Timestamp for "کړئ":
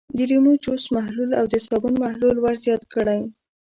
2.93-3.21